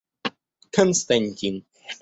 Константин 0.77 1.53